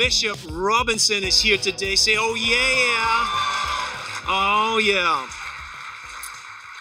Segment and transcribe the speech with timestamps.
[0.00, 1.94] Bishop Robinson is here today.
[1.94, 2.56] Say, oh yeah.
[4.26, 5.28] Oh yeah.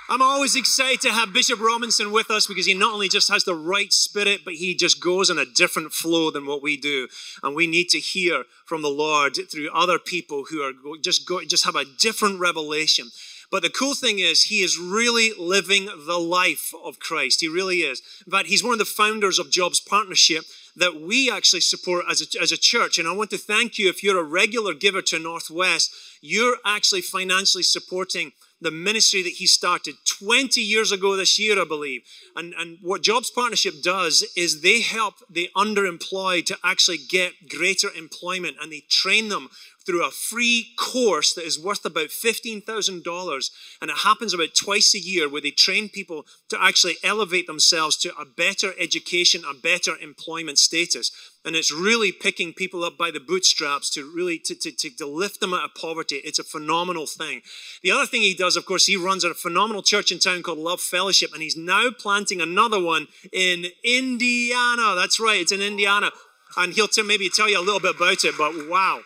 [0.07, 3.43] I'm always excited to have Bishop Robinson with us because he not only just has
[3.43, 7.09] the right spirit, but he just goes in a different flow than what we do.
[7.43, 11.43] And we need to hear from the Lord through other people who are just go,
[11.43, 13.09] just have a different revelation.
[13.51, 17.41] But the cool thing is, he is really living the life of Christ.
[17.41, 18.01] He really is.
[18.25, 20.43] In fact, he's one of the founders of Jobs Partnership
[20.75, 22.99] that we actually support as a, as a church.
[22.99, 25.91] And I want to thank you if you're a regular giver to Northwest,
[26.21, 31.65] you're actually financially supporting the ministry that he started 20 years ago this year, I
[31.65, 32.01] believe.
[32.35, 37.89] And, and what Jobs Partnership does is they help the underemployed to actually get greater
[37.89, 39.49] employment and they train them
[39.89, 43.49] through a free course that is worth about $15,000.
[43.81, 47.97] And it happens about twice a year where they train people to actually elevate themselves
[47.97, 51.11] to a better education, a better employment status.
[51.43, 55.07] And it's really picking people up by the bootstraps to really to, to, to, to
[55.07, 56.21] lift them out of poverty.
[56.23, 57.41] It's a phenomenal thing.
[57.81, 60.59] The other thing he does, of course, he runs a phenomenal church in town called
[60.59, 64.93] Love Fellowship, and he's now planting another one in Indiana.
[64.95, 66.11] That's right, it's in Indiana.
[66.57, 69.01] And he'll t- maybe tell you a little bit about it, but wow.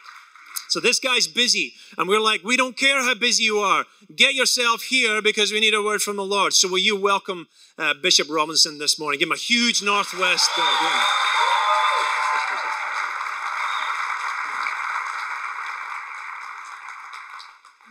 [0.69, 1.73] So this guy's busy.
[1.97, 3.85] And we're like, we don't care how busy you are.
[4.15, 6.53] Get yourself here because we need a word from the Lord.
[6.53, 7.47] So will you welcome
[7.77, 9.19] uh, Bishop Robinson this morning?
[9.19, 10.49] Give him a huge Northwest.
[10.57, 11.05] Uh,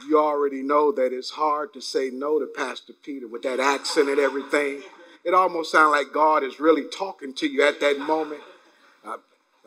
[0.08, 4.08] you already know that it's hard to say no to Pastor Peter with that accent
[4.08, 4.82] and everything.
[5.24, 8.42] It almost sounds like God is really talking to you at that moment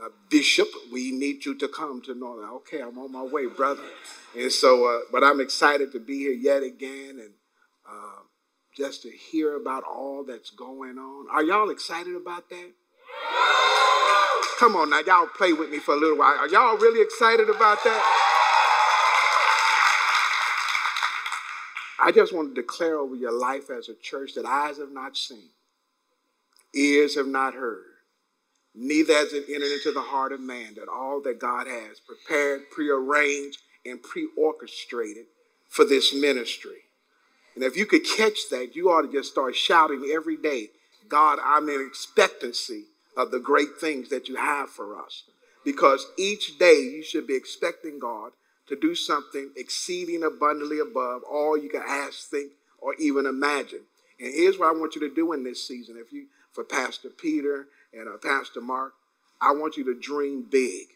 [0.01, 2.49] uh, Bishop, we need you to come to Northern.
[2.49, 3.83] Okay, I'm on my way, brother.
[4.37, 7.33] And so, uh, but I'm excited to be here yet again and
[7.89, 8.23] uh,
[8.75, 11.27] just to hear about all that's going on.
[11.31, 12.71] Are y'all excited about that?
[14.59, 16.37] Come on now, y'all play with me for a little while.
[16.39, 18.21] Are y'all really excited about that?
[22.01, 25.17] I just want to declare over your life as a church that eyes have not
[25.17, 25.49] seen,
[26.73, 27.94] ears have not heard
[28.75, 32.69] neither has it entered into the heart of man that all that God has prepared,
[32.71, 35.25] prearranged, and pre-orchestrated
[35.69, 36.83] for this ministry.
[37.55, 40.69] And if you could catch that, you ought to just start shouting every day,
[41.07, 42.85] God, I'm in expectancy
[43.15, 45.23] of the great things that you have for us.
[45.63, 48.31] Because each day you should be expecting God
[48.67, 53.81] to do something exceeding abundantly above all you can ask, think, or even imagine.
[54.19, 55.97] And here's what I want you to do in this season.
[55.97, 58.93] If you, for Pastor Peter and uh, Pastor Mark,
[59.41, 60.87] I want you to dream big.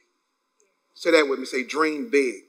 [0.93, 1.45] Say that with me.
[1.45, 2.43] Say, dream big.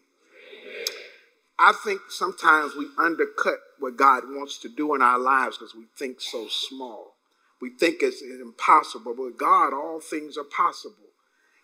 [1.59, 5.84] I think sometimes we undercut what God wants to do in our lives because we
[5.97, 7.16] think so small.
[7.60, 10.97] We think it's impossible, but with God, all things are possible.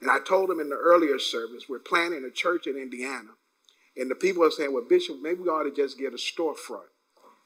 [0.01, 3.31] And I told him in the earlier service, we're planning a church in Indiana.
[3.97, 6.91] And the people are saying, well, Bishop, maybe we ought to just get a storefront.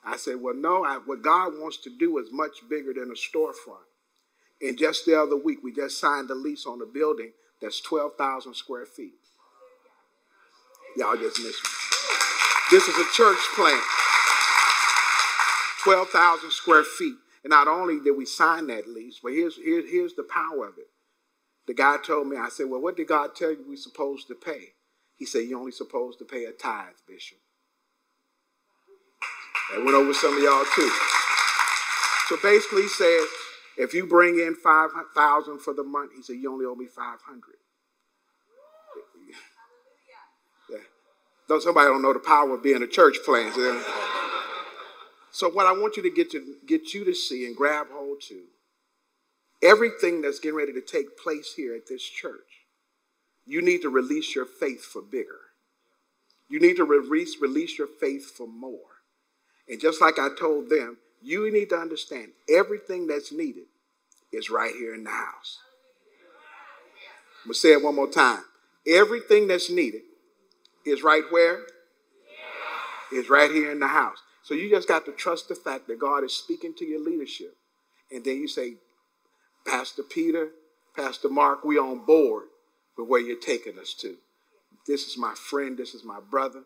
[0.05, 3.15] I said, well, no, I, what God wants to do is much bigger than a
[3.15, 3.87] storefront.
[4.63, 8.55] And just the other week, we just signed a lease on a building that's 12,000
[8.55, 9.15] square feet.
[10.97, 11.71] Y'all just missed me.
[12.71, 13.83] This is a church plant,
[15.83, 17.17] 12,000 square feet.
[17.43, 20.79] And not only did we sign that lease, but here's, here, here's the power of
[20.79, 20.89] it.
[21.67, 24.35] The guy told me, I said, Well, what did God tell you we're supposed to
[24.35, 24.75] pay?
[25.17, 27.39] He said, You're only supposed to pay a tithe, Bishop.
[29.71, 30.91] That went over some of y'all too.
[32.29, 33.21] So basically, he said,
[33.77, 37.19] if you bring in 5,000 for the month, he said, you only owe me 500.
[40.71, 40.77] Yeah.
[41.49, 43.55] Though somebody don't know the power of being a church plant.
[45.33, 48.21] So what I want you to get to get you to see and grab hold
[48.29, 48.43] to,
[49.63, 52.67] everything that's getting ready to take place here at this church,
[53.47, 55.39] you need to release your faith for bigger.
[56.49, 59.03] You need to release, release your faith for more.
[59.69, 63.65] And just like I told them, you need to understand everything that's needed
[64.33, 65.59] is right here in the house.
[67.45, 68.43] I'm going to say it one more time.
[68.87, 70.03] Everything that's needed
[70.85, 71.61] is right where?
[73.13, 74.19] Is right here in the house.
[74.43, 77.57] So you just got to trust the fact that God is speaking to your leadership.
[78.11, 78.75] And then you say,
[79.67, 80.51] Pastor Peter,
[80.97, 82.45] Pastor Mark, we on board
[82.97, 84.17] with where you're taking us to.
[84.87, 85.77] This is my friend.
[85.77, 86.63] This is my brother.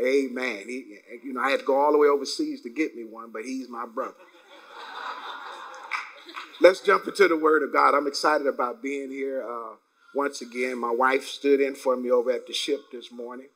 [0.00, 0.64] Amen.
[0.68, 3.30] He, you know, I had to go all the way overseas to get me one,
[3.32, 4.14] but he's my brother.
[6.60, 7.94] Let's jump into the Word of God.
[7.94, 9.76] I'm excited about being here uh,
[10.14, 10.78] once again.
[10.78, 13.48] My wife stood in for me over at the ship this morning.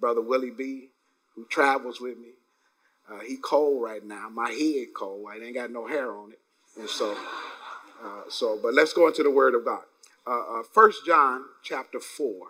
[0.00, 0.90] Brother Willie B,
[1.36, 2.30] who travels with me,
[3.10, 4.28] uh, he cold right now.
[4.30, 5.26] My head cold.
[5.32, 6.40] I ain't got no hair on it,
[6.80, 7.16] and so,
[8.04, 8.58] uh, so.
[8.62, 9.84] But let's go into the Word of God.
[10.26, 12.48] Uh, uh, First John chapter four.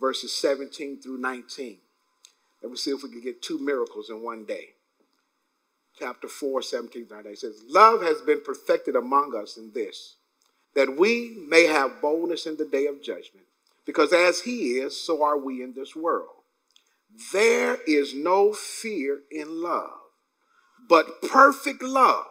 [0.00, 1.78] verses 17 through 19.
[2.64, 4.70] Let me see if we can get two miracles in one day.
[5.98, 10.16] Chapter 4, 17 through 19 says, Love has been perfected among us in this,
[10.74, 13.44] that we may have boldness in the day of judgment.
[13.84, 16.30] Because as he is, so are we in this world.
[17.34, 19.98] There is no fear in love,
[20.88, 22.24] but perfect love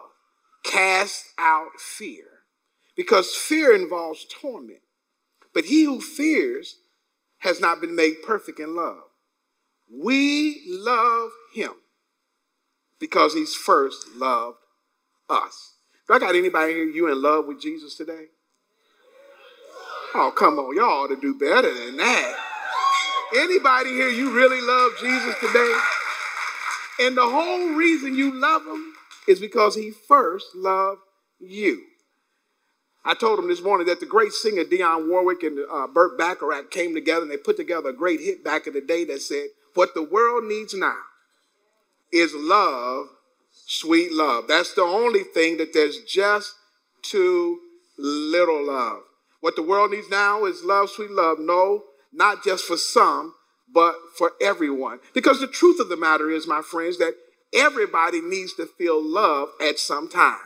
[0.64, 2.24] casts out fear.
[2.96, 4.80] Because fear involves torment.
[5.54, 6.78] But he who fears
[7.38, 9.04] has not been made perfect in love.
[9.92, 11.72] We love him
[12.98, 14.58] because he's first loved
[15.28, 15.74] us.
[16.06, 18.26] Do I got anybody here you in love with Jesus today?
[20.14, 20.76] Oh, come on.
[20.76, 22.36] Y'all ought to do better than that.
[23.36, 25.74] Anybody here you really love Jesus today?
[27.00, 28.92] And the whole reason you love him
[29.26, 31.00] is because he first loved
[31.40, 31.82] you.
[33.04, 36.70] I told him this morning that the great singer Dionne Warwick and uh, Burt Bacharach
[36.70, 39.48] came together and they put together a great hit back in the day that said,
[39.74, 40.96] What the world needs now
[42.12, 43.08] is love,
[43.50, 44.46] sweet love.
[44.48, 46.54] That's the only thing that there's just
[47.02, 47.58] too
[47.98, 49.02] little love.
[49.40, 51.38] What the world needs now is love, sweet love.
[51.38, 51.82] No,
[52.12, 53.34] not just for some,
[53.72, 55.00] but for everyone.
[55.12, 57.14] Because the truth of the matter is, my friends, that
[57.52, 60.38] everybody needs to feel love at some time.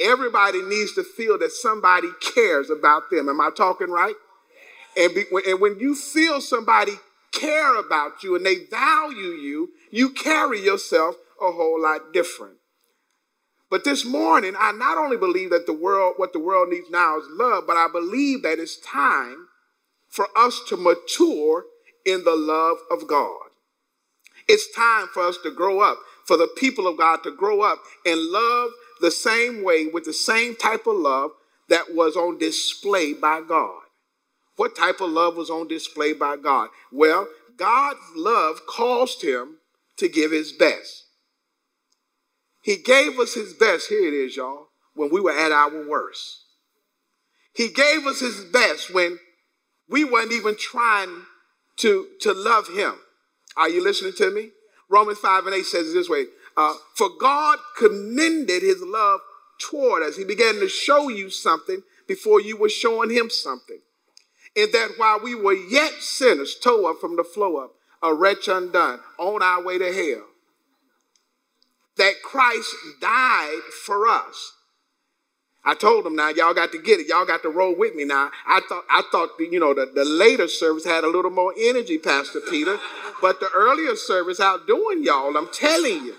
[0.00, 3.28] Everybody needs to feel that somebody cares about them.
[3.28, 4.14] Am I talking right?
[4.96, 6.92] And, be, and when you feel somebody
[7.32, 12.56] care about you and they value you, you carry yourself a whole lot different.
[13.70, 17.18] But this morning, I not only believe that the world, what the world needs now
[17.18, 19.48] is love, but I believe that it's time
[20.08, 21.64] for us to mature
[22.04, 23.48] in the love of God.
[24.46, 27.78] It's time for us to grow up, for the people of God to grow up
[28.04, 28.70] and love
[29.00, 31.32] the same way with the same type of love
[31.68, 33.81] that was on display by God.
[34.62, 36.68] What type of love was on display by God?
[36.92, 37.26] Well,
[37.56, 39.56] God's love caused him
[39.96, 41.06] to give his best.
[42.62, 46.44] He gave us his best, here it is, y'all, when we were at our worst.
[47.52, 49.18] He gave us his best when
[49.88, 51.22] we weren't even trying
[51.78, 52.94] to, to love him.
[53.56, 54.50] Are you listening to me?
[54.88, 56.26] Romans 5 and 8 says it this way
[56.56, 59.22] uh, For God commended his love
[59.58, 60.16] toward us.
[60.16, 63.80] He began to show you something before you were showing him something.
[64.54, 67.72] In that while we were yet sinners, toe up from the flow up,
[68.02, 70.26] a wretch undone, on our way to hell
[71.96, 74.52] that Christ died for us.
[75.64, 77.06] I told them now, y'all got to get it.
[77.06, 78.30] Y'all got to roll with me now.
[78.46, 81.98] I thought, I thought, you know, the, the later service had a little more energy,
[81.98, 82.78] Pastor Peter,
[83.20, 86.16] but the earlier service outdoing y'all, I'm telling you.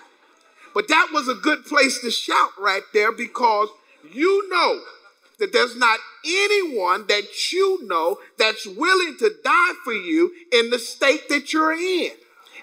[0.74, 3.68] But that was a good place to shout right there because
[4.10, 4.80] you know
[5.40, 10.80] that there's not anyone that you know that's willing to die for you in the
[10.80, 12.12] state that you're in.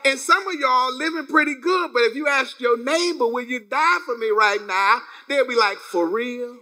[0.04, 3.60] And some of y'all living pretty good, but if you ask your neighbor, will you
[3.60, 5.00] die for me right now?
[5.28, 6.56] They'll be like, for real?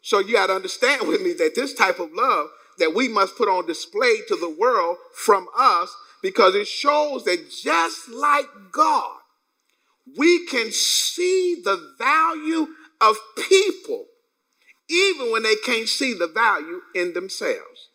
[0.00, 2.48] so you got to understand with me that this type of love
[2.78, 7.50] that we must put on display to the world from us because it shows that
[7.50, 9.18] just like God,
[10.16, 12.68] we can see the value
[13.00, 13.16] of
[13.48, 14.06] people
[14.88, 17.88] even when they can't see the value in themselves.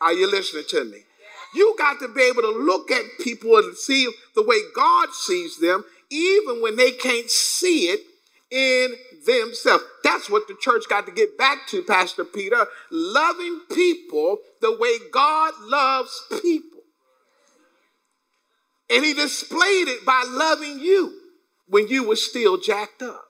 [0.00, 0.98] Are you listening to me?
[1.54, 5.58] You got to be able to look at people and see the way God sees
[5.58, 8.00] them, even when they can't see it
[8.50, 8.94] in
[9.26, 9.84] themselves.
[10.02, 12.66] That's what the church got to get back to, Pastor Peter.
[12.90, 16.80] Loving people the way God loves people.
[18.90, 21.21] And he displayed it by loving you
[21.72, 23.24] when you were still jacked up.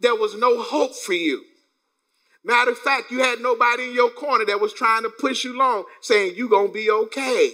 [0.00, 1.44] There was no hope for you.
[2.42, 5.54] Matter of fact, you had nobody in your corner that was trying to push you
[5.54, 7.52] along, saying you're to be okay.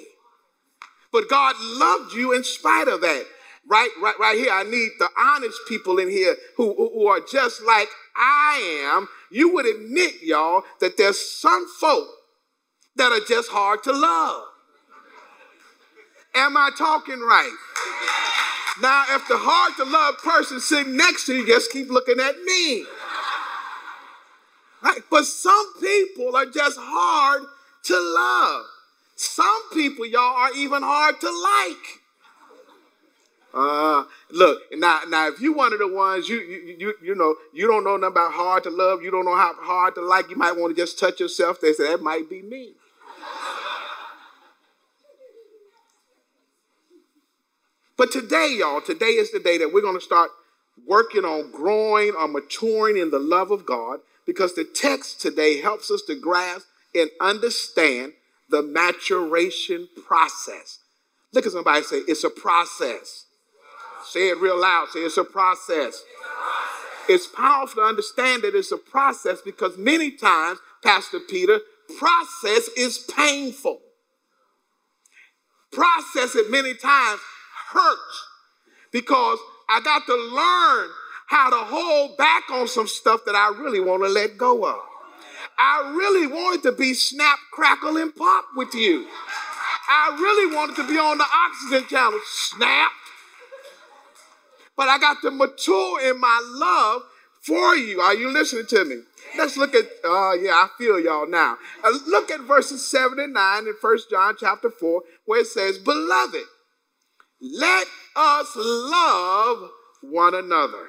[1.12, 3.26] But God loved you in spite of that.
[3.68, 4.52] Right, right, right here.
[4.52, 9.06] I need the honest people in here who, who are just like I am.
[9.30, 12.08] You would admit, y'all, that there's some folk
[12.96, 14.44] that are just hard to love.
[16.34, 17.54] Am I talking right?
[18.80, 22.40] Now, if the hard to love person sitting next to you just keep looking at
[22.42, 22.84] me.
[24.82, 25.00] Right?
[25.10, 27.42] But some people are just hard
[27.84, 28.66] to love.
[29.16, 32.00] Some people, y'all, are even hard to like.
[33.52, 37.34] Uh, look, now, now, if you one of the ones you, you, you, you know,
[37.52, 40.30] you don't know nothing about hard to love, you don't know how hard to like,
[40.30, 41.60] you might want to just touch yourself.
[41.60, 42.72] They say that might be me.
[48.00, 50.30] But today, y'all, today is the day that we're going to start
[50.86, 55.90] working on growing or maturing in the love of God because the text today helps
[55.90, 58.14] us to grasp and understand
[58.48, 60.78] the maturation process.
[61.34, 63.26] Look at somebody say, it's a process.
[64.06, 64.88] Say it real loud.
[64.88, 66.02] Say it's a process.
[67.06, 71.60] It's powerful to understand that it's a process because many times, Pastor Peter,
[71.98, 73.80] process is painful.
[75.70, 77.20] Process it many times
[77.72, 78.28] hurts
[78.92, 80.90] because I got to learn
[81.26, 84.80] how to hold back on some stuff that I really want to let go of.
[85.58, 89.06] I really wanted to be snap, crackle, and pop with you.
[89.88, 92.92] I really wanted to be on the oxygen channel, snap.
[94.76, 97.02] But I got to mature in my love
[97.42, 98.00] for you.
[98.00, 99.02] Are you listening to me?
[99.36, 101.58] Let's look at, oh uh, yeah, I feel y'all now.
[101.84, 105.78] Uh, look at verses 7 and 9 in First John chapter 4, where it says,
[105.78, 106.44] Beloved,
[107.40, 109.70] let us love
[110.02, 110.86] one another.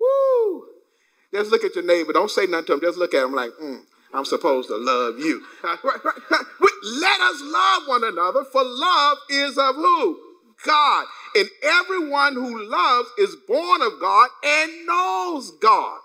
[0.00, 0.66] Woo!
[1.32, 2.12] Just look at your neighbor.
[2.12, 2.80] Don't say nothing to him.
[2.80, 3.80] Just look at him like, mm,
[4.12, 5.44] I'm supposed to love you.
[5.62, 10.18] Let us love one another, for love is of who?
[10.64, 11.06] God.
[11.34, 15.98] And everyone who loves is born of God and knows God.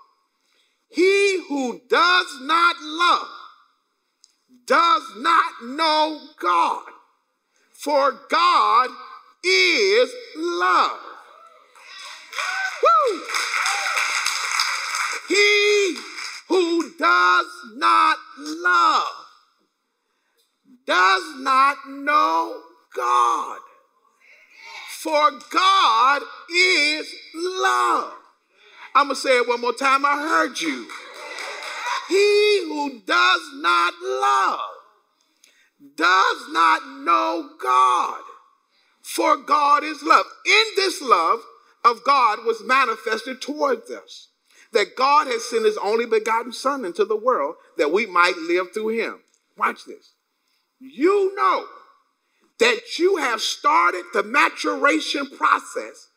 [0.88, 3.28] He who does not love
[4.66, 6.84] does not know God,
[7.72, 8.90] for God
[9.44, 10.98] is love.
[12.82, 13.22] Woo!
[15.28, 15.96] He
[16.48, 17.46] who does
[17.76, 19.22] not love
[20.86, 22.60] does not know
[22.94, 23.58] God.
[24.88, 26.22] For God
[26.54, 28.12] is love.
[28.94, 30.04] I'm going to say it one more time.
[30.04, 30.86] I heard you.
[32.08, 34.60] He who does not love
[35.96, 38.20] does not know God.
[39.02, 40.26] For God is love.
[40.46, 41.40] In this love
[41.84, 44.28] of God was manifested towards us
[44.72, 48.72] that God has sent his only begotten Son into the world that we might live
[48.72, 49.20] through him.
[49.56, 50.12] Watch this.
[50.78, 51.66] You know
[52.58, 56.08] that you have started the maturation process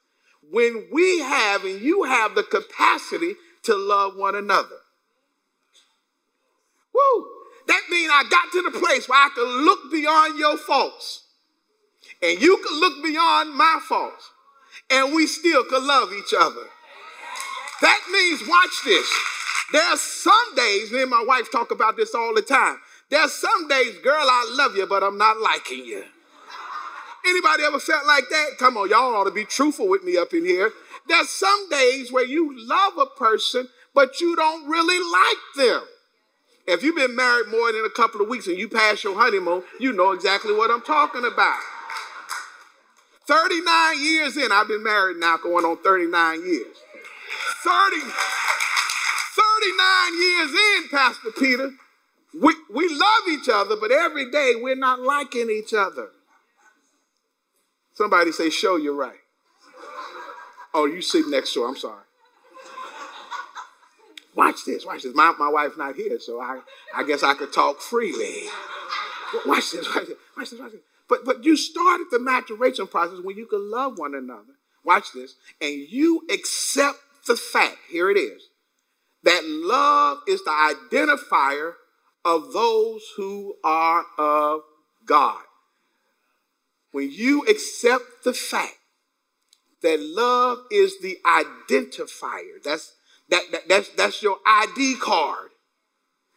[0.52, 4.78] when we have and you have the capacity to love one another.
[6.94, 7.28] Woo!
[7.68, 11.25] That means I got to the place where I could look beyond your faults
[12.22, 14.32] and you could look beyond my faults
[14.90, 16.68] and we still could love each other.
[17.82, 19.10] That means, watch this.
[19.72, 22.78] There are some days, me and my wife talk about this all the time.
[23.10, 26.04] There are some days, girl, I love you, but I'm not liking you.
[27.28, 28.52] Anybody ever felt like that?
[28.60, 30.72] Come on, y'all ought to be truthful with me up in here.
[31.08, 35.88] There's some days where you love a person, but you don't really like them.
[36.68, 39.64] If you've been married more than a couple of weeks and you pass your honeymoon,
[39.80, 41.60] you know exactly what I'm talking about.
[43.28, 46.78] 39 years in, I've been married now going on 39 years.
[47.64, 51.72] 30, 39 years in, Pastor Peter,
[52.40, 56.10] we, we love each other, but every day we're not liking each other.
[57.94, 59.20] Somebody say, show you're right.
[60.74, 61.70] Oh, you sit next door.
[61.70, 62.02] I'm sorry.
[64.36, 65.16] Watch this, watch this.
[65.16, 66.60] My, my wife's not here, so I,
[66.94, 68.44] I guess I could talk freely.
[69.46, 70.82] Watch this, watch this, watch this, watch this.
[71.08, 74.56] But, but you started the maturation process when you could love one another.
[74.84, 75.36] Watch this.
[75.62, 78.50] And you accept the fact, here it is,
[79.24, 81.74] that love is the identifier
[82.24, 84.62] of those who are of
[85.06, 85.42] God.
[86.92, 88.78] When you accept the fact
[89.82, 92.94] that love is the identifier, that's
[93.30, 95.50] that, that that's that's your ID card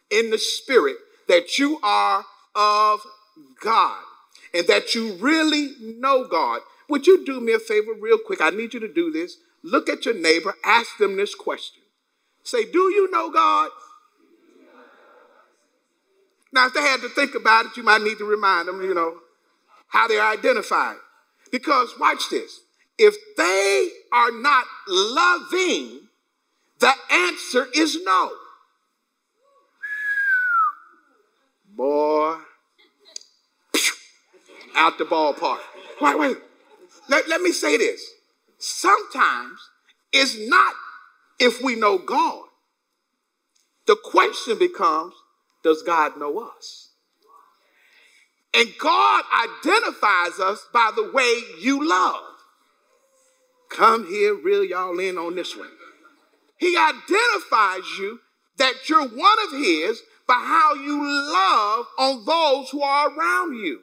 [0.09, 0.97] in the spirit
[1.27, 2.99] that you are of
[3.63, 4.03] God
[4.53, 6.61] and that you really know God.
[6.89, 8.41] Would you do me a favor real quick?
[8.41, 9.37] I need you to do this.
[9.63, 11.83] Look at your neighbor, ask them this question.
[12.43, 13.69] Say, Do you know God?
[16.51, 18.93] Now, if they had to think about it, you might need to remind them, you
[18.93, 19.17] know,
[19.87, 20.97] how they're identified.
[21.51, 22.61] Because, watch this,
[22.97, 26.01] if they are not loving,
[26.79, 28.31] the answer is no.
[31.75, 32.37] Boy,
[34.75, 35.59] out the ballpark.
[36.01, 36.37] Wait, wait.
[37.07, 38.01] Let, let me say this
[38.57, 39.59] sometimes
[40.11, 40.75] it's not
[41.39, 42.43] if we know God.
[43.87, 45.13] The question becomes,
[45.63, 46.89] does God know us?
[48.53, 52.23] And God identifies us by the way you love.
[53.69, 55.69] Come here, reel y'all in on this one.
[56.57, 58.19] He identifies you
[58.57, 63.81] that you're one of His by how you love on those who are around you.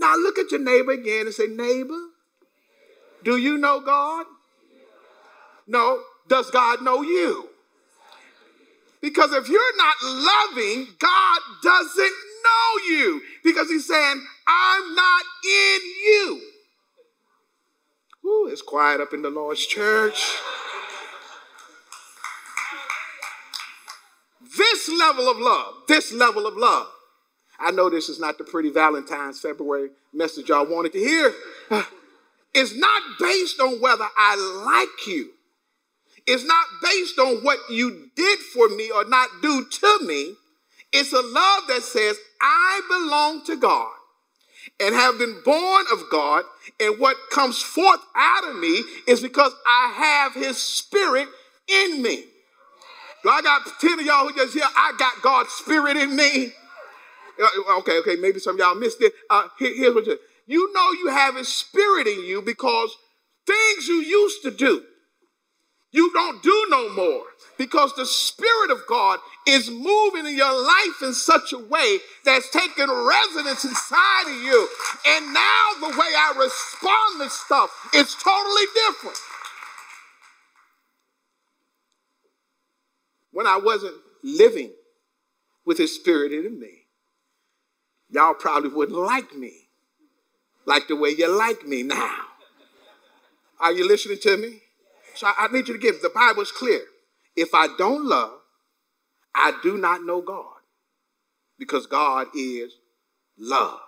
[0.00, 2.00] Now look at your neighbor again and say, Neighbor,
[3.22, 4.24] do you know God?
[5.66, 6.00] No.
[6.26, 7.50] Does God know you?
[9.02, 12.14] Because if you're not loving, God doesn't
[12.44, 13.20] know you.
[13.44, 16.40] Because he's saying, I'm not in you.
[18.24, 20.22] Ooh, it's quiet up in the Lord's church.
[24.56, 26.86] This level of love, this level of love.
[27.60, 31.32] I know this is not the pretty Valentine's February message y'all wanted to hear.
[32.54, 35.30] It's not based on whether I like you.
[36.26, 40.34] It's not based on what you did for me or not do to me.
[40.92, 43.92] It's a love that says, I belong to God
[44.78, 46.44] and have been born of God,
[46.78, 51.28] and what comes forth out of me is because I have His Spirit
[51.68, 52.24] in me.
[53.22, 56.52] Do I got 10 of y'all who just hear, I got God's Spirit in me?
[57.40, 59.12] Uh, okay, okay, maybe some y'all missed it.
[59.28, 62.96] Uh, here, here's what you you know you have His Spirit in you because
[63.46, 64.82] things you used to do,
[65.92, 67.24] you don't do no more
[67.58, 72.50] because the Spirit of God is moving in your life in such a way that's
[72.50, 74.68] taking residence inside of you.
[75.08, 79.18] And now the way I respond to stuff is totally different.
[83.32, 84.72] When I wasn't living
[85.64, 86.79] with His Spirit in me,
[88.10, 89.68] y'all probably wouldn't like me
[90.66, 92.16] like the way you like me now.
[93.58, 94.62] Are you listening to me?
[95.14, 96.00] So I, need you to give.
[96.00, 96.80] the Bible's clear.
[97.36, 98.38] If I don't love,
[99.34, 100.60] I do not know God
[101.58, 102.72] because God is
[103.38, 103.80] love.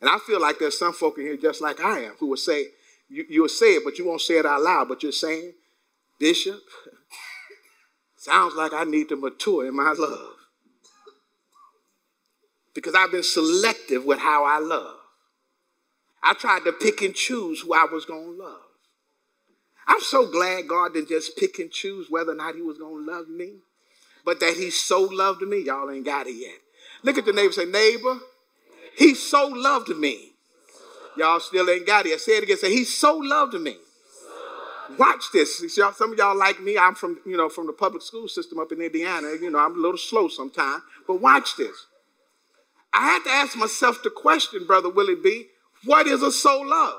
[0.00, 2.36] And I feel like there's some folk in here just like I am who will
[2.36, 2.66] say,
[3.08, 5.52] you, you'll say it, but you won't say it out loud, but you're saying,
[6.18, 6.60] Bishop,
[8.16, 10.34] sounds like I need to mature in my love.
[12.78, 14.94] Because I've been selective with how I love.
[16.22, 18.60] I tried to pick and choose who I was going to love.
[19.88, 23.04] I'm so glad God didn't just pick and choose whether or not he was going
[23.04, 23.54] to love me,
[24.24, 25.64] but that he so loved me.
[25.64, 26.60] Y'all ain't got it yet.
[27.02, 28.20] Look at the neighbor say, neighbor,
[28.96, 30.34] he so loved me.
[31.16, 32.20] Y'all still ain't got it yet.
[32.20, 32.58] Say it again.
[32.58, 33.76] Say, he so loved me.
[34.96, 35.58] Watch this.
[35.58, 36.78] See, Some of y'all like me.
[36.78, 39.32] I'm from, you know, from the public school system up in Indiana.
[39.40, 40.84] You know, I'm a little slow sometimes.
[41.08, 41.86] But watch this.
[42.92, 45.46] I had to ask myself the question, Brother Willie B.
[45.84, 46.98] What is a soul love?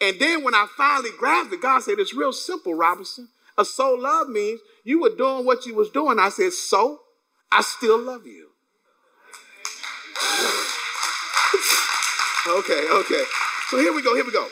[0.00, 3.28] And then when I finally grabbed it, God said, It's real simple, Robinson.
[3.58, 6.18] A soul love means you were doing what you was doing.
[6.18, 7.00] I said, So
[7.50, 8.50] I still love you.
[12.48, 13.24] okay, okay.
[13.68, 14.46] So here we go, here we go.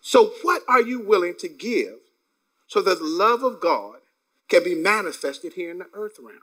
[0.00, 1.94] So, what are you willing to give
[2.66, 3.98] so that the love of God
[4.48, 6.38] can be manifested here in the earth realm?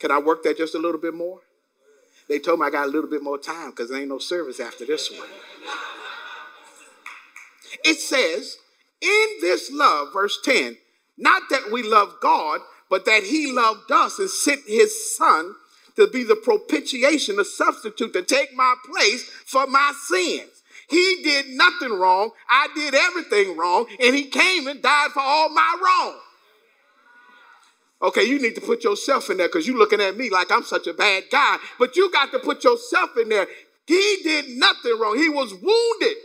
[0.00, 1.40] Can I work that just a little bit more?
[2.30, 4.60] They told me I got a little bit more time because there ain't no service
[4.60, 5.28] after this one.
[7.84, 8.56] It says,
[9.00, 10.76] in this love, verse 10,
[11.18, 15.56] not that we love God, but that he loved us and sent his son
[15.96, 20.62] to be the propitiation, the substitute to take my place for my sins.
[20.88, 22.30] He did nothing wrong.
[22.48, 23.86] I did everything wrong.
[24.00, 26.20] And he came and died for all my wrong.
[28.02, 30.62] Okay, you need to put yourself in there because you're looking at me like I'm
[30.62, 31.58] such a bad guy.
[31.78, 33.46] But you got to put yourself in there.
[33.86, 35.18] He did nothing wrong.
[35.18, 36.16] He was wounded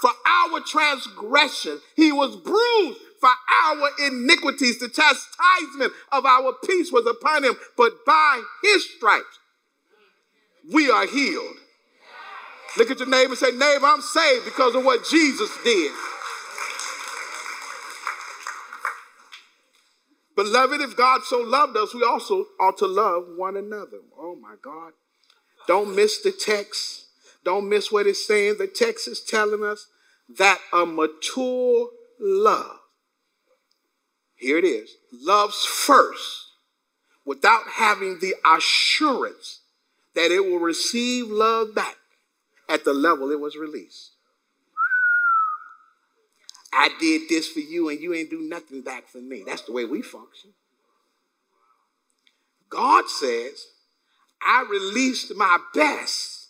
[0.00, 1.80] for our transgression.
[1.94, 3.30] He was bruised for
[3.64, 4.80] our iniquities.
[4.80, 7.54] The chastisement of our peace was upon him.
[7.76, 9.38] But by his stripes,
[10.72, 11.56] we are healed.
[12.76, 15.92] Look at your neighbor and say, Neighbor, I'm saved because of what Jesus did.
[20.34, 23.98] Beloved, if God so loved us, we also ought to love one another.
[24.18, 24.92] Oh my God.
[25.66, 27.06] Don't miss the text.
[27.44, 28.56] Don't miss what it's saying.
[28.58, 29.88] The text is telling us
[30.38, 32.78] that a mature love,
[34.34, 36.46] here it is, loves first
[37.24, 39.60] without having the assurance
[40.14, 41.96] that it will receive love back
[42.68, 44.11] at the level it was released.
[46.72, 49.44] I did this for you and you ain't do nothing back for me.
[49.46, 50.50] That's the way we function.
[52.70, 53.66] God says,
[54.40, 56.48] I released my best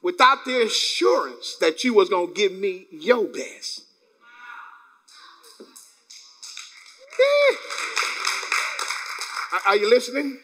[0.00, 3.82] without the assurance that you was going to give me your best.
[9.66, 10.40] Are you listening?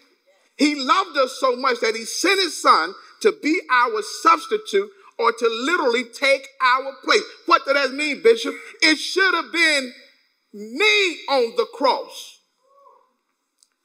[0.57, 5.33] He loved us so much that he sent his son to be our substitute or
[5.33, 7.23] to literally take our place.
[7.47, 8.55] What does that mean, Bishop?
[8.83, 9.93] It should have been
[10.53, 12.41] me on the cross.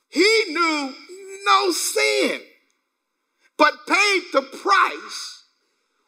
[0.10, 0.94] He knew
[1.46, 2.42] no sin,
[3.58, 5.46] but paid the price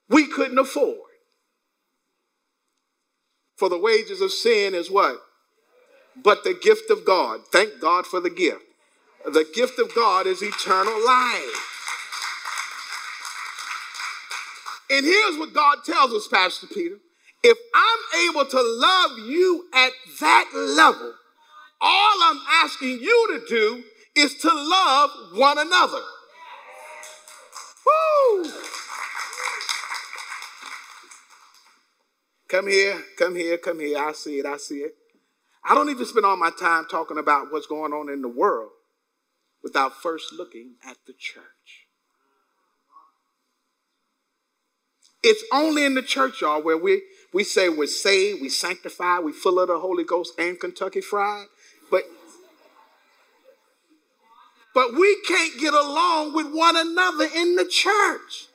[0.10, 1.00] we couldn't afford.
[3.58, 5.18] For the wages of sin is what?
[6.24, 7.42] but the gift of God.
[7.52, 8.62] Thank God for the gift.
[9.26, 11.75] The gift of God is eternal life.
[14.90, 16.98] And here's what God tells us, Pastor Peter.
[17.44, 21.14] If I'm able to love you at that level,
[21.82, 23.84] all I'm asking you to do
[24.16, 26.02] is to love one another.
[27.86, 28.52] Woo!
[32.48, 33.98] Come here, come here, come here.
[34.00, 34.96] I see it, I see it.
[35.64, 38.70] I don't even spend all my time talking about what's going on in the world
[39.64, 41.85] without first looking at the church.
[45.28, 47.02] It's only in the church, y'all, where we,
[47.34, 51.48] we say we're saved, we sanctify, we full of the Holy Ghost and Kentucky Fried.
[51.90, 52.04] But
[54.76, 58.50] but we can't get along with one another in the church.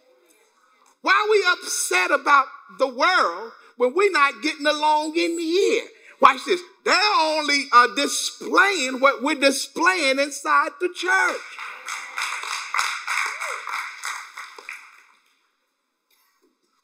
[1.03, 2.47] Why are we upset about
[2.79, 5.87] the world when we're not getting along in here?
[6.21, 6.61] Watch this.
[6.85, 11.41] They're only uh, displaying what we're displaying inside the church.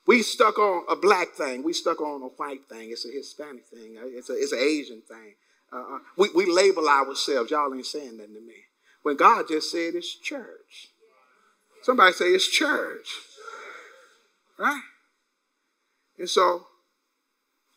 [0.06, 1.64] We stuck on a black thing.
[1.64, 2.90] We stuck on a white thing.
[2.90, 3.96] It's a Hispanic thing.
[4.00, 5.34] It's, a, it's an Asian thing.
[5.72, 7.50] Uh, uh we, we label ourselves.
[7.50, 8.54] Y'all ain't saying nothing to me.
[9.02, 10.88] When God just said it's church.
[11.82, 13.08] Somebody say it's church.
[14.58, 14.82] Right?
[16.18, 16.66] And so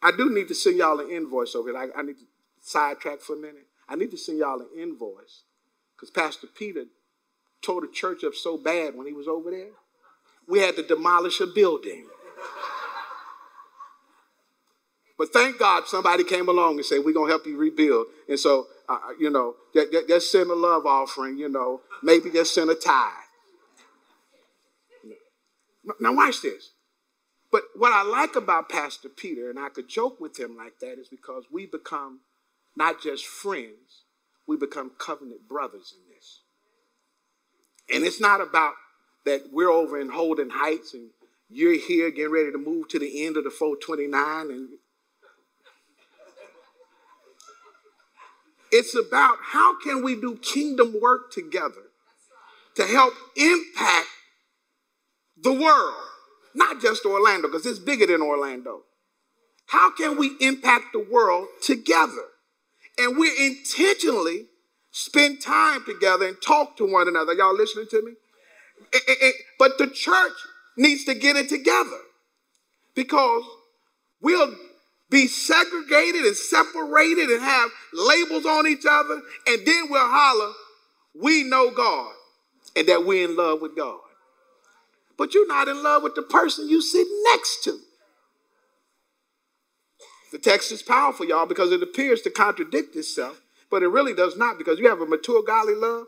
[0.02, 1.78] I do need to send y'all an invoice over here.
[1.78, 2.26] I, I need to
[2.62, 3.68] sidetrack for a minute.
[3.88, 5.44] I need to send y'all an invoice
[5.96, 6.86] because Pastor Peter
[7.62, 9.72] tore the church up so bad when he was over there.
[10.48, 12.06] We had to demolish a building.
[15.20, 18.08] But thank God somebody came along and said, We're going to help you rebuild.
[18.30, 19.56] And so, uh, uh you know,
[20.08, 23.12] just send a love offering, you know, maybe just send a tithe.
[26.00, 26.72] Now, watch this.
[27.52, 31.00] But what I like about Pastor Peter, and I could joke with him like that,
[31.00, 32.22] is because we become
[32.78, 34.04] not just friends,
[34.48, 36.42] we become covenant brothers in this.
[37.94, 38.74] And it's not about
[39.26, 41.10] that we're over in Holden Heights and
[41.50, 44.70] you're here getting ready to move to the end of the 429 and
[48.72, 51.90] It's about how can we do kingdom work together
[52.76, 54.08] to help impact
[55.42, 55.96] the world,
[56.54, 58.82] not just Orlando, because it's bigger than Orlando.
[59.66, 62.26] How can we impact the world together?
[62.98, 64.48] And we intentionally
[64.92, 67.34] spend time together and talk to one another.
[67.34, 68.14] Y'all listening to me?
[69.58, 70.34] But the church
[70.80, 72.00] needs to get it together
[72.96, 73.44] because
[74.22, 74.56] we'll
[75.10, 80.54] be segregated and separated and have labels on each other, and then we'll holler,
[81.20, 82.14] we know God
[82.76, 84.00] and that we're in love with God.
[85.18, 87.78] But you're not in love with the person you sit next to.
[90.32, 94.38] The text is powerful, y'all, because it appears to contradict itself, but it really does
[94.38, 96.06] not, because you have a mature godly love,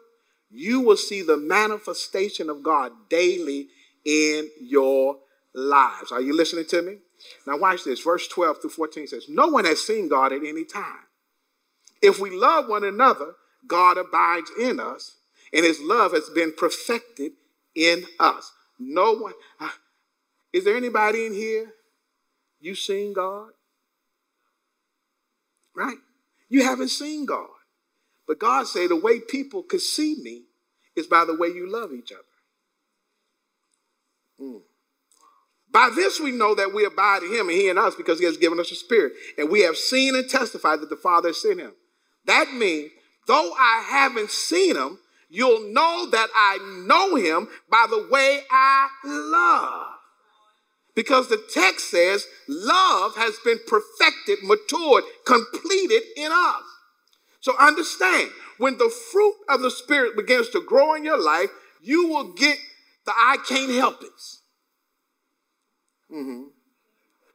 [0.51, 3.67] you will see the manifestation of God daily
[4.05, 5.17] in your
[5.53, 6.11] lives.
[6.11, 6.97] Are you listening to me?
[7.45, 8.01] Now, watch this.
[8.01, 11.05] Verse 12 through 14 says, No one has seen God at any time.
[12.01, 13.35] If we love one another,
[13.67, 15.17] God abides in us,
[15.53, 17.33] and his love has been perfected
[17.75, 18.51] in us.
[18.79, 19.33] No one.
[19.59, 19.69] Uh,
[20.51, 21.73] is there anybody in here?
[22.59, 23.49] You seen God?
[25.75, 25.97] Right?
[26.49, 27.47] You haven't seen God.
[28.27, 30.43] But God said the way people could see me
[30.95, 32.21] is by the way you love each other.
[35.71, 38.25] By this we know that we abide in him and he in us because he
[38.25, 39.13] has given us a spirit.
[39.37, 41.73] And we have seen and testified that the Father sent him.
[42.25, 42.91] That means,
[43.27, 44.99] though I haven't seen him,
[45.29, 49.87] you'll know that I know him by the way I love.
[50.93, 56.63] Because the text says love has been perfected, matured, completed in us.
[57.39, 61.49] So understand, when the fruit of the Spirit begins to grow in your life,
[61.81, 62.57] you will get
[63.11, 64.21] the I can't help it.
[66.13, 66.43] Mm-hmm.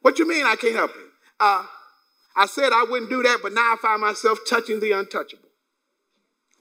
[0.03, 1.07] What you mean I can't help it?
[1.41, 1.65] Uh,
[2.37, 5.49] I said I wouldn't do that, but now I find myself touching the untouchable,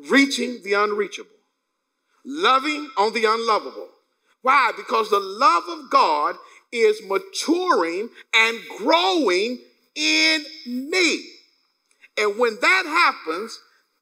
[0.10, 1.30] reaching the unreachable,
[2.26, 3.90] loving on the unlovable.
[4.42, 4.72] Why?
[4.76, 6.36] Because the love of God
[6.72, 9.60] is maturing and growing
[9.96, 11.26] in me.
[12.18, 13.60] And when that happens,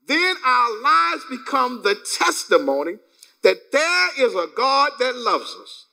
[0.07, 2.97] then our lives become the testimony
[3.43, 5.85] that there is a God that loves us.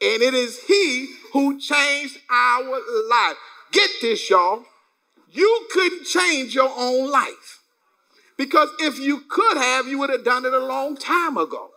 [0.00, 2.62] And it is He who changed our
[3.08, 3.36] life.
[3.72, 4.64] Get this, y'all.
[5.30, 7.60] You couldn't change your own life.
[8.36, 11.70] Because if you could have, you would have done it a long time ago.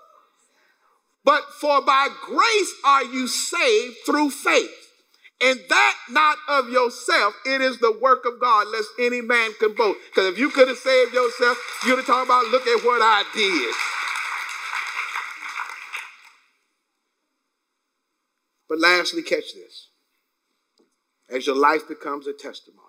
[1.23, 4.69] But for by grace are you saved through faith.
[5.41, 9.73] And that not of yourself, it is the work of God, lest any man can
[9.73, 9.97] boast.
[10.09, 13.23] Because if you could have saved yourself, you'd have talked about, look at what I
[13.33, 14.00] did.
[18.71, 19.89] But lastly, catch this.
[21.29, 22.79] As your life becomes a testimony.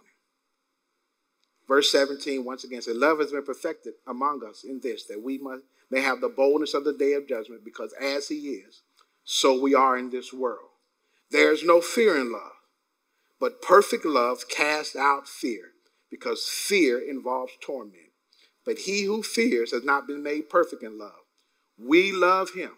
[1.66, 5.38] Verse 17, once again, says, Love has been perfected among us in this, that we
[5.38, 8.82] must, may have the boldness of the day of judgment, because as he is,
[9.24, 10.68] so we are in this world.
[11.32, 12.52] There is no fear in love,
[13.40, 15.72] but perfect love casts out fear,
[16.08, 18.12] because fear involves torment.
[18.64, 21.24] But he who fears has not been made perfect in love.
[21.76, 22.76] We love him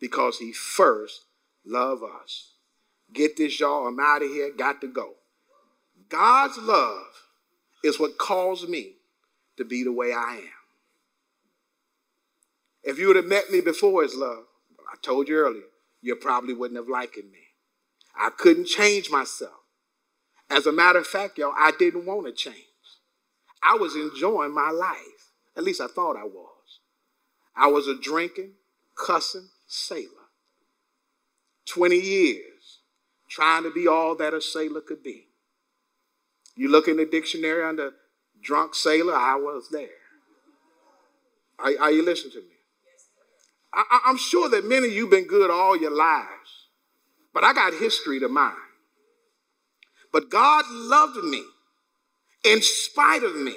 [0.00, 1.26] because he first
[1.68, 2.52] loved us.
[3.12, 3.86] Get this, y'all.
[3.86, 4.50] I'm out of here.
[4.56, 5.14] Got to go.
[6.08, 7.06] God's love
[7.84, 8.94] is what caused me
[9.56, 10.58] to be the way I am.
[12.82, 14.44] If you would have met me before his love,
[14.90, 15.62] I told you earlier,
[16.00, 17.48] you probably wouldn't have liked me.
[18.16, 19.52] I couldn't change myself.
[20.50, 22.56] As a matter of fact, y'all, I didn't want to change.
[23.62, 25.32] I was enjoying my life.
[25.56, 26.80] At least I thought I was.
[27.56, 28.52] I was a drinking,
[28.94, 30.17] cussing sailor.
[31.68, 32.80] 20 years
[33.28, 35.26] trying to be all that a sailor could be.
[36.56, 37.92] You look in the dictionary under
[38.42, 39.88] drunk sailor, I was there.
[41.58, 42.54] Are, are you listening to me?
[43.72, 46.68] I, I'm sure that many of you have been good all your lives,
[47.34, 48.54] but I got history to mine.
[50.12, 51.44] But God loved me
[52.44, 53.56] in spite of me,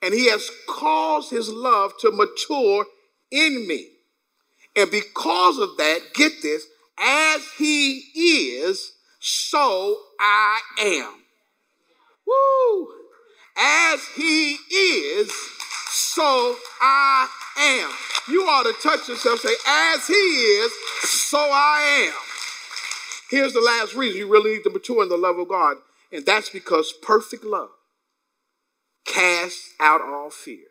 [0.00, 2.86] and He has caused His love to mature
[3.30, 3.88] in me.
[4.76, 6.66] And because of that, get this,
[6.98, 11.22] as He is, so I am.
[12.26, 12.88] Woo!
[13.56, 15.32] As He is,
[15.90, 17.28] so I
[17.58, 17.90] am.
[18.28, 22.14] You ought to touch yourself, say, as he is, so I am.
[23.30, 25.76] Here's the last reason you really need to mature in the love of God,
[26.12, 27.70] and that's because perfect love
[29.04, 30.66] casts out all fear.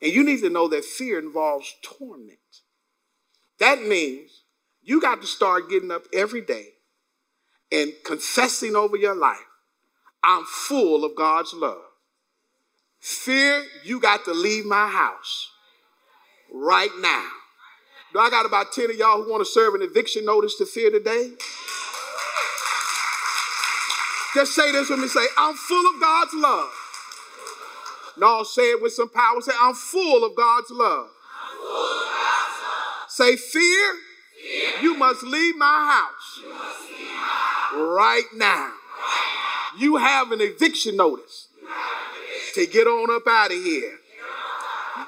[0.00, 2.38] And you need to know that fear involves torment.
[3.58, 4.42] That means
[4.88, 6.68] you got to start getting up every day
[7.70, 9.36] and confessing over your life
[10.24, 11.82] I'm full of God's love.
[12.98, 15.50] Fear, you got to leave my house
[16.52, 17.28] right now.
[18.12, 20.66] Do I got about 10 of y'all who want to serve an eviction notice to
[20.66, 21.32] fear today?
[24.34, 25.08] Just say this with me.
[25.08, 26.70] Say, I'm full of God's love.
[28.16, 29.40] No, say it with some power.
[29.40, 31.08] Say, I'm full of God's love.
[33.08, 33.94] Say, fear, fear,
[34.82, 37.72] you must leave my house, my house.
[37.72, 38.72] right now.
[39.78, 41.48] You have an eviction notice
[42.54, 43.98] to get on up out of here.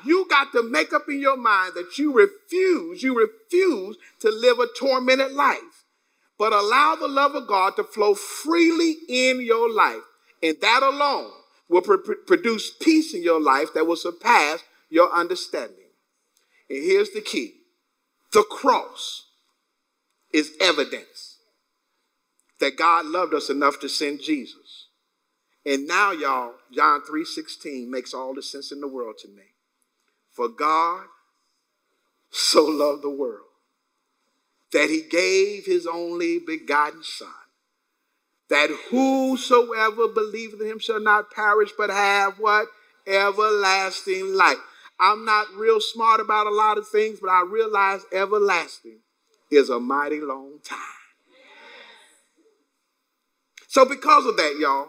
[0.04, 4.58] You got to make up in your mind that you refuse, you refuse to live
[4.58, 5.84] a tormented life,
[6.38, 10.02] but allow the love of God to flow freely in your life.
[10.42, 11.32] And that alone
[11.68, 15.76] will pr- produce peace in your life that will surpass your understanding.
[16.68, 17.54] And here's the key
[18.32, 19.26] the cross
[20.32, 21.38] is evidence
[22.60, 24.88] that God loved us enough to send Jesus.
[25.64, 29.54] And now, y'all, John 3:16 makes all the sense in the world to me.
[30.30, 31.06] For God
[32.30, 33.46] so loved the world
[34.72, 37.28] that he gave his only begotten Son,
[38.48, 42.68] that whosoever believeth in him shall not perish, but have what?
[43.06, 44.58] Everlasting life.
[44.98, 49.00] I'm not real smart about a lot of things, but I realize everlasting
[49.50, 50.78] is a mighty long time.
[53.68, 54.88] So, because of that, y'all,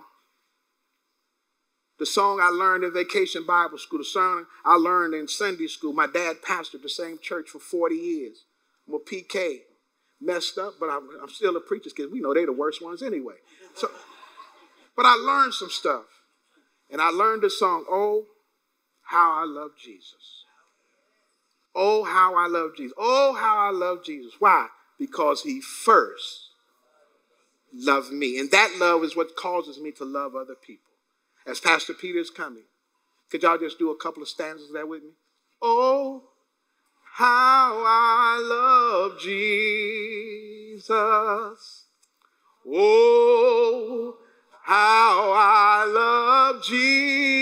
[1.99, 5.93] the song I learned in vacation Bible school, the song I learned in Sunday school.
[5.93, 8.45] My dad pastored the same church for 40 years.
[8.87, 9.59] I'm a PK.
[10.19, 12.11] Messed up, but I'm, I'm still a preacher's kid.
[12.11, 13.35] We know they're the worst ones anyway.
[13.75, 13.89] So,
[14.95, 16.05] but I learned some stuff.
[16.91, 18.25] And I learned the song, Oh,
[19.03, 20.40] How I Love Jesus.
[21.75, 22.93] Oh, how I love Jesus.
[22.97, 24.33] Oh, how I love Jesus.
[24.39, 24.67] Why?
[24.99, 26.49] Because he first
[27.73, 28.39] loved me.
[28.39, 30.91] And that love is what causes me to love other people
[31.45, 32.63] as Pastor Peter is coming.
[33.29, 35.11] Could y'all just do a couple of stanzas there with me?
[35.61, 36.23] Oh,
[37.13, 40.89] how I love Jesus.
[42.67, 44.17] Oh,
[44.63, 47.40] how I love Jesus.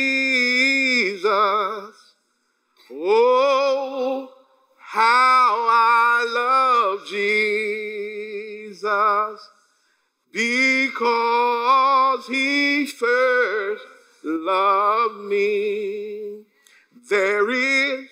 [10.40, 13.84] Because he first
[14.24, 16.44] loved me.
[17.10, 18.08] There is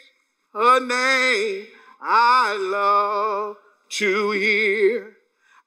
[0.54, 1.68] a name
[2.02, 3.56] I love
[3.92, 5.16] to hear.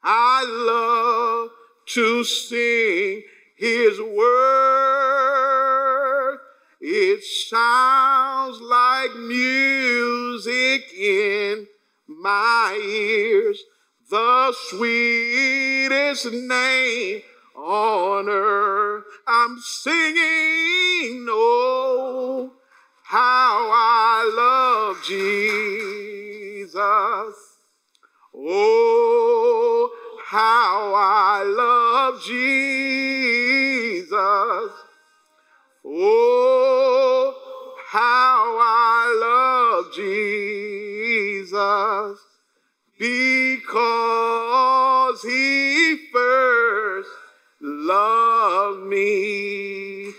[0.03, 1.49] I love
[1.94, 3.23] to sing
[3.57, 4.20] his word.
[6.83, 11.68] It sounds like music in
[12.07, 13.62] my ears,
[14.11, 17.23] the sweetest name
[17.57, 19.05] on earth.
[19.27, 22.53] I'm singing, oh,
[23.05, 26.75] how I love Jesus.
[28.35, 29.90] Oh,
[30.27, 34.11] how I love Jesus.
[35.85, 37.35] Oh,
[37.87, 42.30] how I love Jesus
[43.01, 47.09] because he first
[47.59, 50.13] loved me.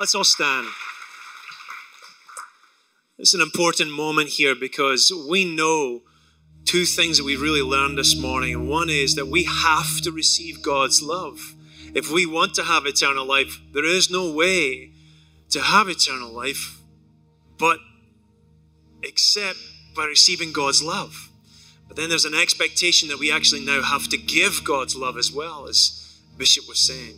[0.00, 0.68] Let's all stand.
[3.18, 6.04] It's an important moment here because we know
[6.64, 8.70] two things that we really learned this morning.
[8.70, 11.54] One is that we have to receive God's love.
[11.94, 14.92] If we want to have eternal life, there is no way
[15.50, 16.77] to have eternal life
[17.58, 17.78] but
[19.02, 19.58] except
[19.94, 21.30] by receiving God's love.
[21.86, 25.32] But then there's an expectation that we actually now have to give God's love as
[25.32, 27.16] well, as Bishop was saying.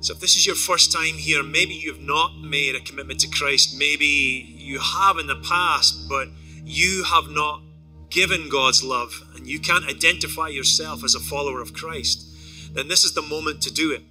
[0.00, 3.28] So if this is your first time here, maybe you've not made a commitment to
[3.28, 6.28] Christ, maybe you have in the past, but
[6.64, 7.62] you have not
[8.10, 13.04] given God's love and you can't identify yourself as a follower of Christ, then this
[13.04, 14.02] is the moment to do it.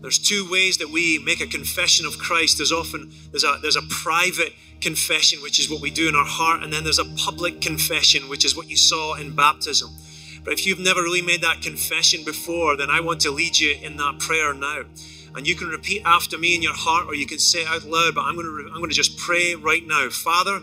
[0.00, 2.56] There's two ways that we make a confession of Christ.
[2.56, 6.24] There's often there's a there's a private confession, which is what we do in our
[6.24, 9.90] heart, and then there's a public confession, which is what you saw in baptism.
[10.44, 13.76] But if you've never really made that confession before, then I want to lead you
[13.80, 14.82] in that prayer now.
[15.34, 17.84] And you can repeat after me in your heart, or you can say it out
[17.84, 18.14] loud.
[18.14, 20.60] But I'm going to I'm going to just pray right now, Father.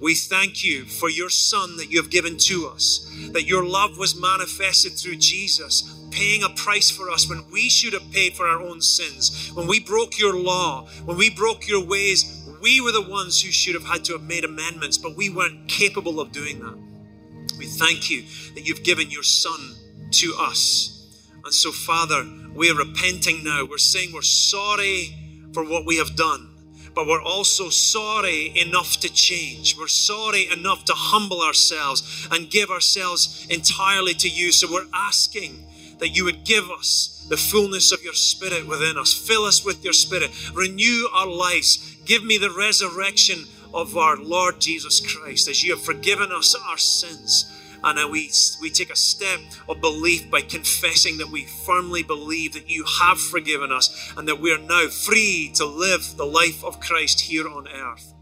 [0.00, 3.96] We thank you for your Son that you have given to us, that your love
[3.98, 8.46] was manifested through Jesus, paying a price for us when we should have paid for
[8.46, 9.52] our own sins.
[9.54, 13.50] When we broke your law, when we broke your ways, we were the ones who
[13.50, 16.78] should have had to have made amendments, but we weren't capable of doing that.
[17.58, 18.22] We thank you
[18.54, 19.74] that you've given your Son
[20.12, 20.94] to us.
[21.44, 23.66] And so, Father, we are repenting now.
[23.68, 25.14] We're saying we're sorry
[25.52, 26.48] for what we have done
[26.98, 29.76] but we're also sorry enough to change.
[29.78, 34.50] We're sorry enough to humble ourselves and give ourselves entirely to you.
[34.50, 35.64] So we're asking
[35.98, 39.12] that you would give us the fullness of your spirit within us.
[39.12, 40.30] Fill us with your spirit.
[40.54, 41.96] Renew our lives.
[42.04, 46.78] Give me the resurrection of our Lord Jesus Christ as you have forgiven us our
[46.78, 48.30] sins and we,
[48.60, 53.20] we take a step of belief by confessing that we firmly believe that you have
[53.20, 57.48] forgiven us and that we are now free to live the life of Christ here
[57.48, 58.14] on earth.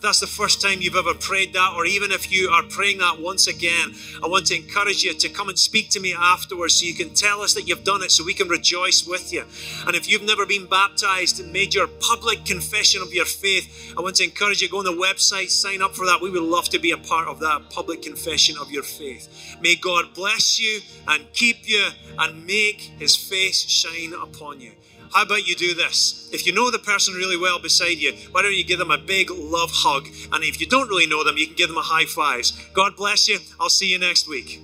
[0.00, 2.96] If that's the first time you've ever prayed that, or even if you are praying
[3.00, 3.92] that once again,
[4.24, 7.12] I want to encourage you to come and speak to me afterwards so you can
[7.12, 9.44] tell us that you've done it so we can rejoice with you.
[9.86, 14.00] And if you've never been baptized and made your public confession of your faith, I
[14.00, 16.22] want to encourage you go on the website, sign up for that.
[16.22, 19.28] We would love to be a part of that public confession of your faith.
[19.60, 24.72] May God bless you and keep you and make his face shine upon you.
[25.12, 26.28] How about you do this?
[26.32, 28.98] If you know the person really well beside you, why don't you give them a
[28.98, 30.06] big love hug?
[30.32, 32.52] And if you don't really know them, you can give them a high fives.
[32.74, 33.38] God bless you.
[33.58, 34.62] I'll see you next week.